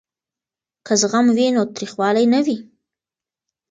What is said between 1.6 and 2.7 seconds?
تریخوالی نه وي.